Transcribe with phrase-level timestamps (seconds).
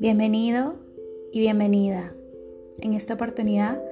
[0.00, 0.76] Bienvenido
[1.30, 2.14] y bienvenida.
[2.78, 3.82] En esta oportunidad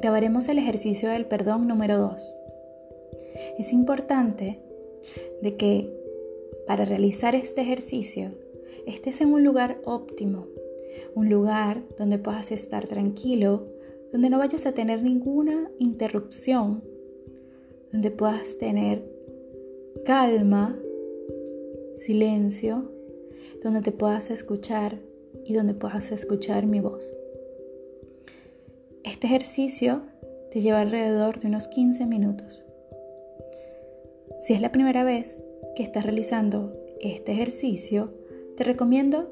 [0.00, 2.36] grabaremos el ejercicio del perdón número 2.
[3.58, 4.60] Es importante
[5.42, 5.92] de que
[6.66, 8.30] para realizar este ejercicio
[8.86, 10.46] estés en un lugar óptimo,
[11.14, 13.66] un lugar donde puedas estar tranquilo,
[14.10, 16.91] donde no vayas a tener ninguna interrupción,
[17.92, 19.02] donde puedas tener
[20.04, 20.78] calma,
[21.96, 22.90] silencio,
[23.62, 24.98] donde te puedas escuchar
[25.44, 27.14] y donde puedas escuchar mi voz.
[29.04, 30.02] Este ejercicio
[30.50, 32.64] te lleva alrededor de unos 15 minutos.
[34.40, 35.36] Si es la primera vez
[35.76, 38.12] que estás realizando este ejercicio,
[38.56, 39.30] te recomiendo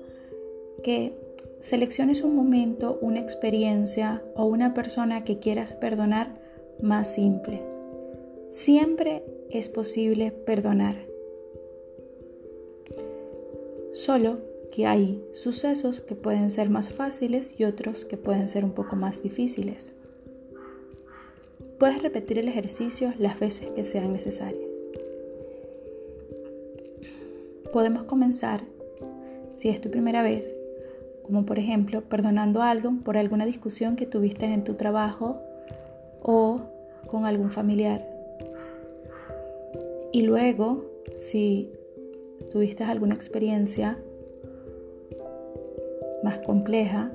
[0.82, 1.14] que
[1.60, 6.40] selecciones un momento, una experiencia o una persona que quieras perdonar
[6.80, 7.62] más simple.
[8.50, 10.96] Siempre es posible perdonar.
[13.92, 14.38] Solo
[14.72, 18.96] que hay sucesos que pueden ser más fáciles y otros que pueden ser un poco
[18.96, 19.92] más difíciles.
[21.78, 24.68] Puedes repetir el ejercicio las veces que sean necesarias.
[27.72, 28.64] Podemos comenzar,
[29.54, 30.52] si es tu primera vez,
[31.22, 35.40] como por ejemplo perdonando algo por alguna discusión que tuviste en tu trabajo
[36.20, 36.62] o
[37.06, 38.09] con algún familiar.
[40.12, 40.84] Y luego,
[41.18, 41.70] si
[42.50, 43.98] tuviste alguna experiencia
[46.24, 47.12] más compleja,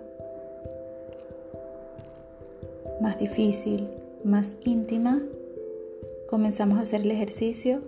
[3.02, 3.90] más difícil,
[4.24, 5.22] más íntima,
[6.28, 7.82] comenzamos a hacer el ejercicio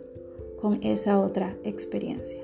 [0.59, 2.41] con esa otra experiencia.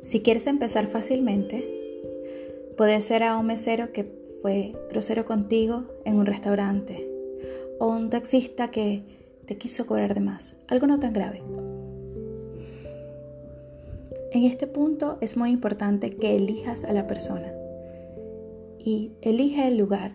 [0.00, 1.79] Si quieres empezar fácilmente,
[2.80, 4.04] puede ser a un mesero que
[4.40, 7.06] fue grosero contigo en un restaurante
[7.78, 9.02] o un taxista que
[9.44, 11.42] te quiso cobrar de más, algo no tan grave.
[14.32, 17.52] En este punto es muy importante que elijas a la persona
[18.78, 20.12] y elige el lugar.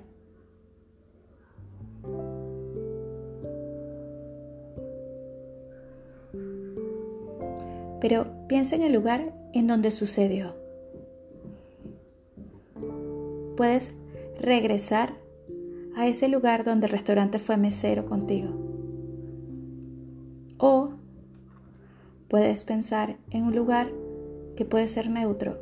[8.01, 10.64] Pero piensa en el lugar en donde sucedió.
[13.55, 13.93] Puedes
[14.39, 15.13] regresar
[15.95, 18.49] a ese lugar donde el restaurante fue mesero contigo.
[20.57, 20.89] O
[22.27, 23.89] puedes pensar en un lugar
[24.55, 25.57] que puede ser neutro,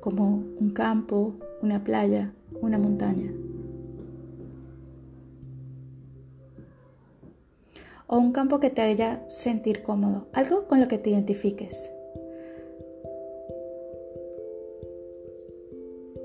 [0.00, 3.32] como un campo, una playa, una montaña.
[8.06, 11.90] O un campo que te haga sentir cómodo, algo con lo que te identifiques.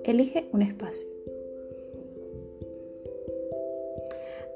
[0.04, 1.08] Elige un espacio.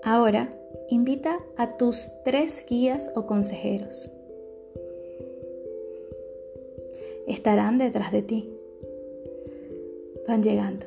[0.03, 0.53] Ahora
[0.89, 4.09] invita a tus tres guías o consejeros.
[7.27, 8.49] Estarán detrás de ti.
[10.27, 10.85] Van llegando.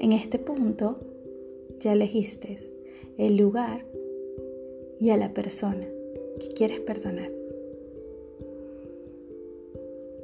[0.00, 0.98] En este punto
[1.80, 2.58] ya elegiste
[3.16, 3.86] el lugar
[5.00, 5.86] y a la persona
[6.40, 7.30] que quieres perdonar.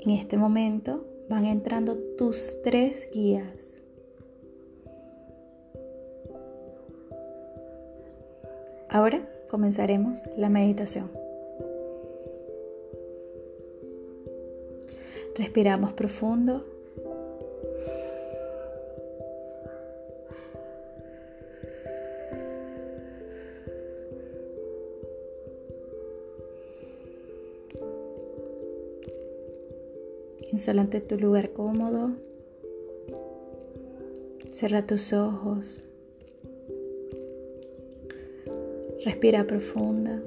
[0.00, 3.70] En este momento van entrando tus tres guías
[8.92, 11.12] Ahora comenzaremos la meditación.
[15.36, 16.64] Respiramos profundo.
[30.60, 32.10] Insolante tu lugar cómodo.
[34.50, 35.82] Cierra tus ojos.
[39.02, 40.22] Respira profunda.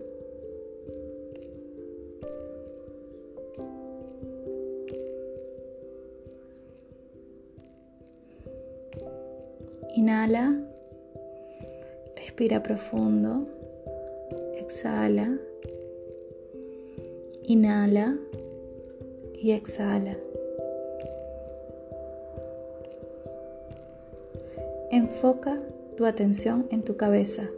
[9.96, 10.59] Inhala.
[12.16, 13.47] Respira profundo.
[14.58, 15.38] Exhala.
[17.44, 18.18] Inhala
[19.43, 20.16] y exhala.
[24.90, 25.61] Enfoca
[25.97, 27.49] tu atención en tu cabeza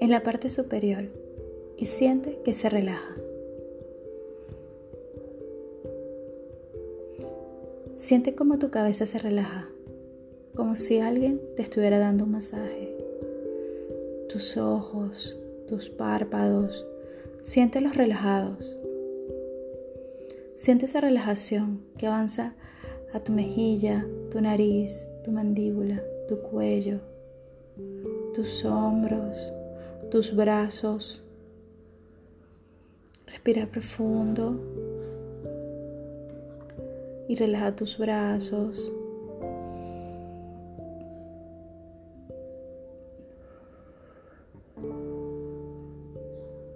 [0.00, 1.04] en la parte superior
[1.76, 3.14] y siente que se relaja.
[7.94, 9.68] Siente como tu cabeza se relaja,
[10.56, 12.92] como si alguien te estuviera dando un masaje.
[14.28, 15.38] Tus ojos,
[15.68, 16.84] tus párpados,
[17.40, 18.80] siéntelos relajados.
[20.56, 22.54] Siente esa relajación que avanza
[23.12, 27.00] a tu mejilla, tu nariz, tu mandíbula, tu cuello,
[28.34, 29.52] tus hombros,
[30.10, 31.22] tus brazos.
[33.26, 34.56] Respira profundo
[37.28, 38.92] y relaja tus brazos.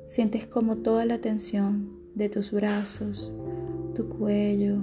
[0.06, 3.34] Sientes como toda la tensión de tus brazos,
[3.96, 4.76] tu cuello,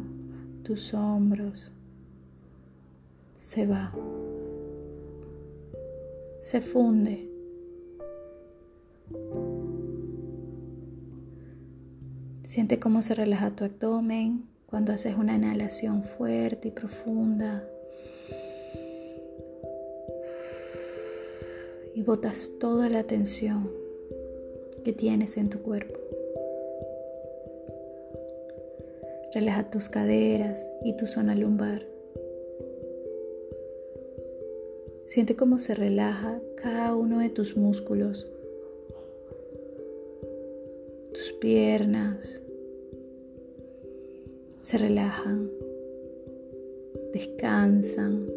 [0.63, 1.71] tus hombros
[3.37, 3.93] se va,
[6.41, 7.29] se funde.
[12.43, 17.63] Siente cómo se relaja tu abdomen cuando haces una inhalación fuerte y profunda.
[21.93, 23.69] Y botas toda la tensión
[24.83, 25.99] que tienes en tu cuerpo.
[29.33, 31.87] Relaja tus caderas y tu zona lumbar.
[35.07, 38.27] Siente cómo se relaja cada uno de tus músculos,
[41.13, 42.43] tus piernas
[44.61, 45.51] se relajan,
[47.13, 48.29] descansan.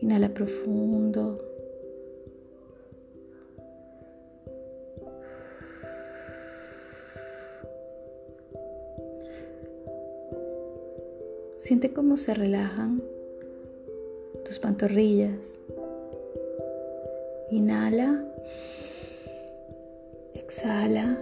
[0.00, 1.40] Inhala profundo.
[11.68, 13.02] Siente cómo se relajan
[14.42, 15.52] tus pantorrillas.
[17.50, 18.24] Inhala.
[20.32, 21.18] Exhala.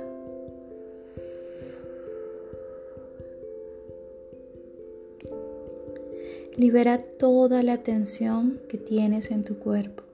[6.57, 10.05] Libera toda la tensión que tienes en tu cuerpo.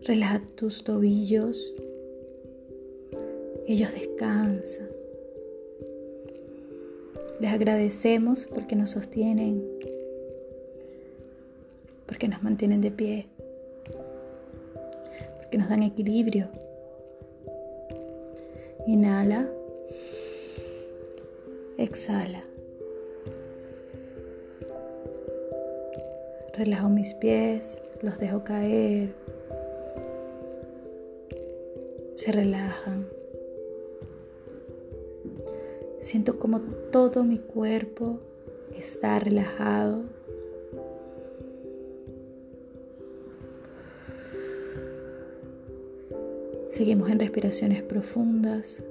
[0.00, 1.76] Relaja tus tobillos.
[3.68, 4.91] Ellos descansan.
[7.42, 9.64] Les agradecemos porque nos sostienen,
[12.06, 13.26] porque nos mantienen de pie,
[15.38, 16.46] porque nos dan equilibrio.
[18.86, 19.50] Inhala,
[21.78, 22.44] exhala.
[26.56, 29.08] Relajo mis pies, los dejo caer.
[32.14, 33.21] Se relajan.
[36.02, 36.60] Siento como
[36.90, 38.18] todo mi cuerpo
[38.76, 40.02] está relajado.
[46.70, 48.82] Seguimos en respiraciones profundas.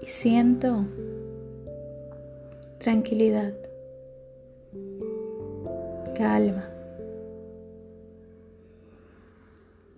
[0.00, 0.86] Y siento
[2.78, 3.52] tranquilidad,
[6.16, 6.73] calma.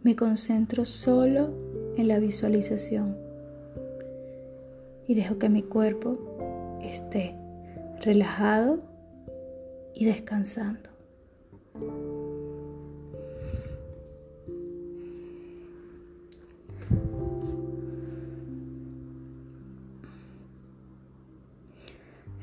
[0.07, 1.53] Me concentro solo
[1.97, 3.17] en la visualización
[5.09, 7.35] y dejo que mi cuerpo esté
[8.03, 8.79] relajado
[9.97, 10.91] y descansando.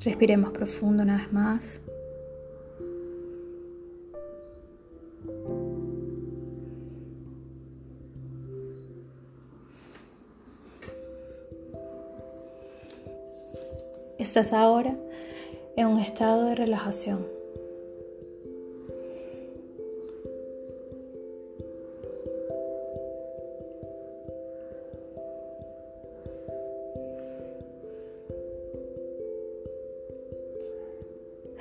[0.03, 1.79] Respiremos profundo una vez más.
[14.17, 14.95] Estás ahora
[15.75, 17.25] en un estado de relajación.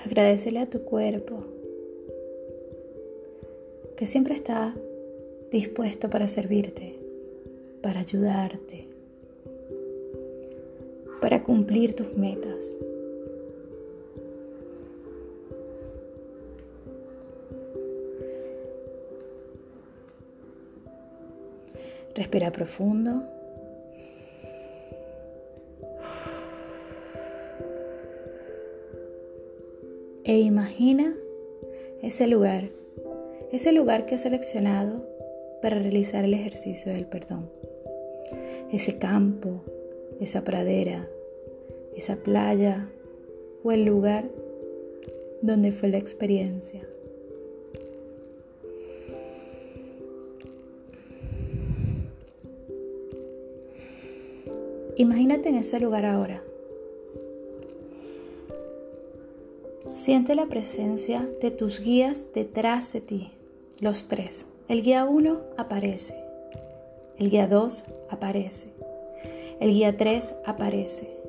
[0.04, 1.44] Agradecele a tu cuerpo
[3.96, 4.74] que siempre está
[5.50, 6.98] dispuesto para servirte,
[7.80, 8.81] para ayudarte,
[11.42, 12.76] cumplir tus metas.
[22.14, 23.22] Respira profundo.
[30.24, 31.14] E imagina
[32.02, 32.68] ese lugar,
[33.50, 35.04] ese lugar que has seleccionado
[35.60, 37.50] para realizar el ejercicio del perdón.
[38.72, 39.62] Ese campo,
[40.20, 41.08] esa pradera,
[42.02, 42.88] esa playa
[43.62, 44.28] o el lugar
[45.40, 46.82] donde fue la experiencia.
[54.96, 56.42] Imagínate en ese lugar ahora.
[59.88, 63.30] Siente la presencia de tus guías detrás de ti,
[63.78, 64.44] los tres.
[64.66, 66.16] El guía 1 aparece.
[67.16, 68.72] El guía 2 aparece.
[69.60, 71.21] El guía 3 aparece.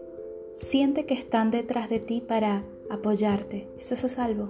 [0.64, 3.68] Siente que están detrás de ti para apoyarte.
[3.78, 4.48] Estás a salvo.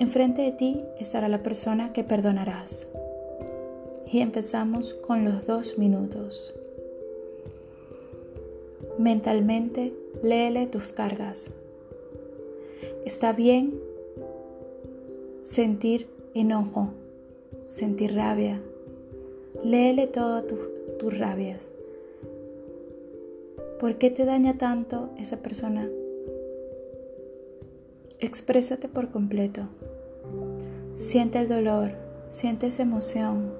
[0.00, 2.88] Enfrente de ti estará la persona que perdonarás.
[4.10, 6.52] Y empezamos con los dos minutos.
[8.98, 11.52] Mentalmente, léele tus cargas.
[13.06, 13.72] Está bien
[15.42, 16.88] sentir enojo,
[17.66, 18.60] sentir rabia.
[19.62, 20.44] Léele todas
[20.98, 21.70] tus rabias.
[23.82, 25.90] ¿Por qué te daña tanto esa persona?
[28.20, 29.62] Exprésate por completo.
[30.94, 31.90] Siente el dolor,
[32.30, 33.52] siente esa emoción.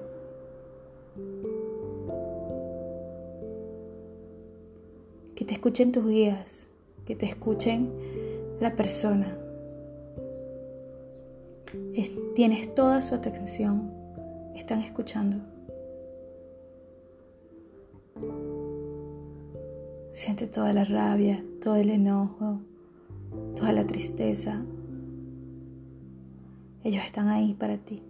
[5.35, 6.67] Que te escuchen tus guías,
[7.05, 7.91] que te escuchen
[8.61, 9.37] la persona.
[12.33, 13.91] tienes toda su atención,
[14.55, 15.52] están escuchando.
[20.13, 22.59] Siente toda la rabia, todo el enojo,
[23.55, 24.63] toda la tristeza.
[26.83, 28.03] Ellos están ahí para ti.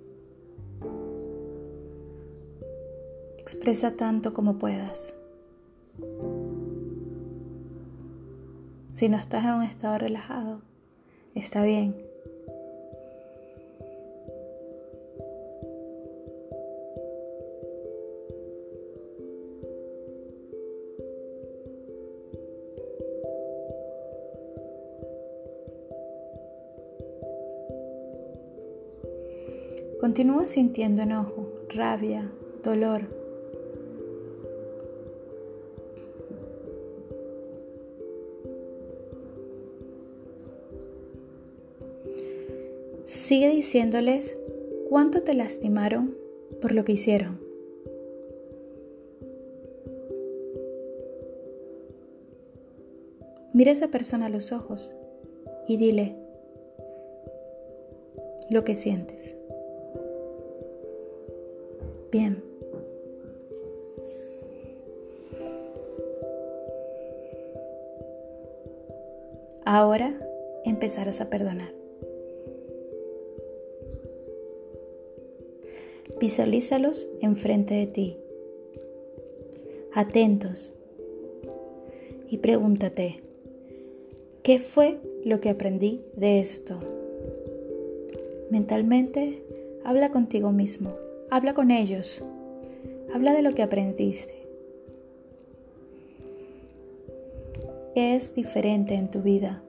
[3.38, 5.14] Expresa tanto como puedas.
[8.92, 10.62] Si no estás en un estado relajado,
[11.36, 11.96] está bien.
[30.04, 32.30] Continúa sintiendo enojo, rabia,
[32.62, 33.04] dolor.
[43.06, 44.38] Sigue diciéndoles
[44.90, 46.18] cuánto te lastimaron
[46.62, 47.40] por lo que hicieron.
[53.54, 54.94] Mira a esa persona a los ojos
[55.66, 56.18] y dile
[58.50, 59.38] lo que sientes.
[62.14, 62.44] Bien.
[69.66, 70.16] Ahora
[70.64, 71.74] empezarás a perdonar.
[76.20, 78.18] Visualízalos enfrente de ti,
[79.96, 80.72] atentos,
[82.30, 83.22] y pregúntate,
[84.44, 86.78] ¿qué fue lo que aprendí de esto?
[88.52, 89.42] Mentalmente,
[89.84, 90.96] habla contigo mismo.
[91.36, 92.24] Habla con ellos.
[93.12, 94.36] Habla de lo que aprendiste.
[97.96, 99.64] ¿Qué es diferente en tu vida?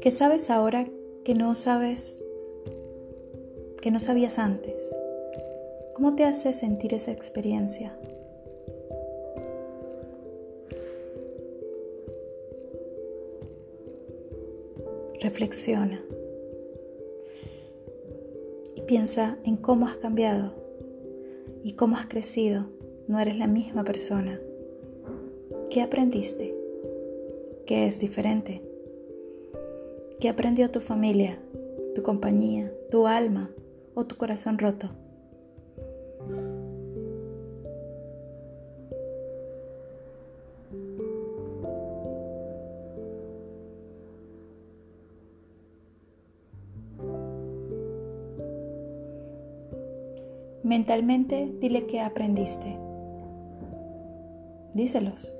[0.00, 0.86] ¿Qué sabes ahora
[1.26, 2.22] que no sabes,
[3.82, 4.90] que no sabías antes?
[5.92, 7.94] ¿Cómo te hace sentir esa experiencia?
[15.20, 16.02] Reflexiona.
[18.86, 20.52] Piensa en cómo has cambiado
[21.62, 22.66] y cómo has crecido.
[23.08, 24.38] No eres la misma persona.
[25.70, 26.54] ¿Qué aprendiste?
[27.66, 28.62] ¿Qué es diferente?
[30.20, 31.38] ¿Qué aprendió tu familia,
[31.94, 33.50] tu compañía, tu alma
[33.94, 34.90] o tu corazón roto?
[50.64, 52.78] Mentalmente dile que aprendiste.
[54.72, 55.30] Díselos.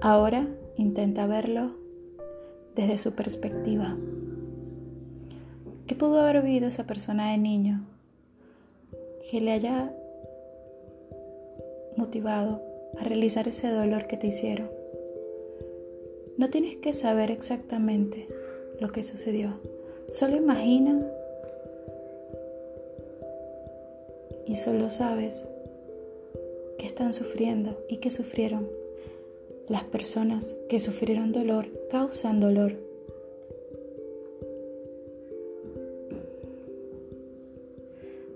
[0.00, 0.46] Ahora
[0.76, 1.72] intenta verlo
[2.76, 3.96] desde su perspectiva.
[5.88, 7.84] ¿Qué pudo haber vivido esa persona de niño
[9.28, 9.92] que le haya
[12.00, 12.62] motivado
[12.98, 14.70] a realizar ese dolor que te hicieron.
[16.38, 18.26] No tienes que saber exactamente
[18.80, 19.60] lo que sucedió.
[20.08, 21.06] Solo imagina
[24.46, 25.44] y solo sabes
[26.78, 28.66] que están sufriendo y que sufrieron.
[29.68, 32.72] Las personas que sufrieron dolor causan dolor.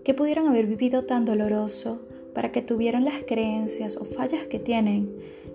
[0.05, 1.99] que pudieron haber vivido tan doloroso
[2.35, 5.11] para que tuvieran las creencias o fallas que tienen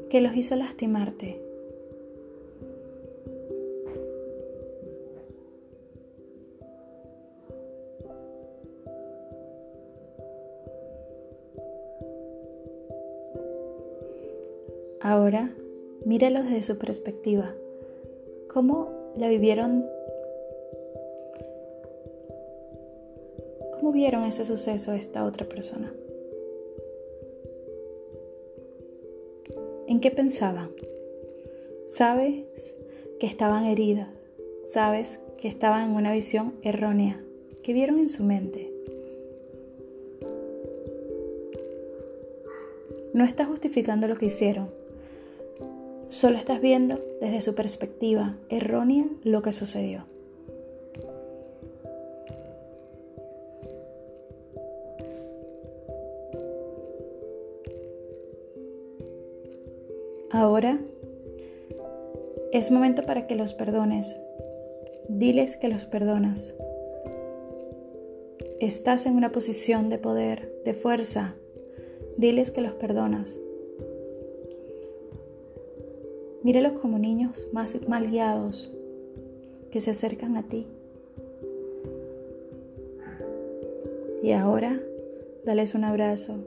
[0.10, 1.40] que los hizo lastimarte.
[15.02, 15.50] Ahora,
[16.06, 17.54] míralos desde su perspectiva.
[18.54, 19.86] ¿Cómo la vivieron?
[23.74, 25.92] ¿Cómo vieron ese suceso esta otra persona?
[30.00, 30.70] ¿En qué pensaban?
[31.86, 32.46] Sabes
[33.20, 34.08] que estaban heridas,
[34.64, 37.22] sabes que estaban en una visión errónea,
[37.64, 38.72] que vieron en su mente.
[43.14, 44.70] No estás justificando lo que hicieron,
[46.08, 50.06] solo estás viendo desde su perspectiva errónea lo que sucedió.
[60.40, 60.80] Ahora
[62.54, 64.16] es momento para que los perdones.
[65.10, 66.54] Diles que los perdonas.
[68.62, 71.36] Estás en una posición de poder, de fuerza.
[72.16, 73.38] Diles que los perdonas.
[76.44, 78.72] Míralos como niños más mal guiados
[79.72, 80.68] que se acercan a ti.
[84.24, 84.80] Y ahora,
[85.44, 86.38] dales un abrazo,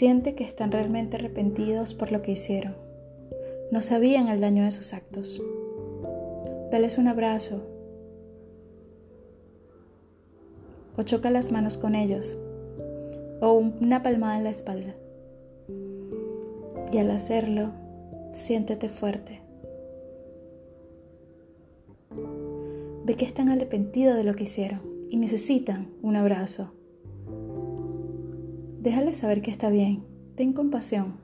[0.00, 2.74] Siente que están realmente arrepentidos por lo que hicieron.
[3.70, 5.42] No sabían el daño de sus actos.
[6.70, 7.66] Dales un abrazo
[10.96, 12.38] o choca las manos con ellos
[13.42, 14.94] o una palmada en la espalda.
[16.90, 17.72] Y al hacerlo,
[18.32, 19.42] siéntete fuerte.
[23.04, 24.80] Ve que están arrepentidos de lo que hicieron
[25.10, 26.72] y necesitan un abrazo.
[28.80, 30.02] Déjale saber que está bien.
[30.36, 31.14] Ten compasión.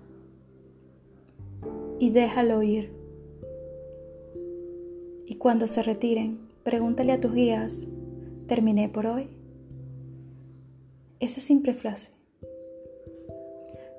[1.99, 2.91] Y déjalo ir.
[5.25, 7.89] Y cuando se retiren, pregúntale a tus guías,
[8.47, 9.29] ¿terminé por hoy?
[11.19, 12.11] Esa simple frase.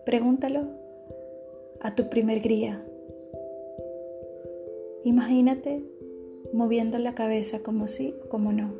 [0.05, 0.67] Pregúntalo
[1.81, 2.85] a tu primer guía.
[5.03, 5.83] Imagínate
[6.53, 8.71] moviendo la cabeza como sí o como no.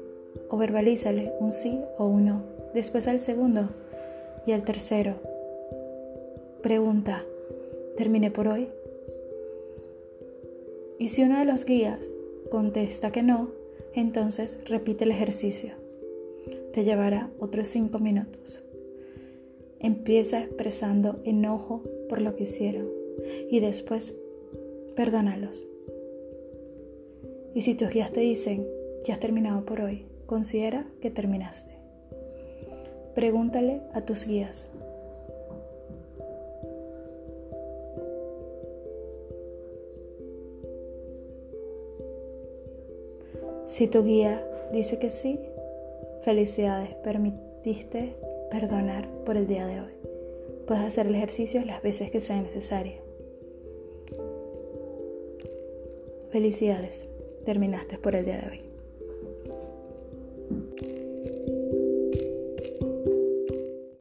[0.49, 2.43] O verbalízale un sí o un no.
[2.75, 3.69] Después al segundo,
[4.47, 5.15] y el tercero,
[6.63, 7.25] pregunta,
[7.97, 8.69] ¿terminé por hoy?
[10.97, 11.99] Y si uno de los guías
[12.49, 13.49] contesta que no,
[13.93, 15.73] entonces repite el ejercicio.
[16.71, 18.63] Te llevará otros cinco minutos.
[19.81, 22.87] Empieza expresando enojo por lo que hicieron
[23.51, 24.17] y después
[24.95, 25.67] perdónalos.
[27.53, 28.65] Y si tus guías te dicen
[29.03, 31.76] que has terminado por hoy, considera que terminaste.
[33.17, 34.69] Pregúntale a tus guías.
[43.65, 45.39] Si tu guía dice que sí,
[46.21, 48.15] felicidades, permitiste
[48.51, 49.93] perdonar por el día de hoy.
[50.67, 53.01] Puedes hacer el ejercicio las veces que sea necesario.
[56.29, 57.03] Felicidades,
[57.45, 58.66] terminaste por el día de hoy.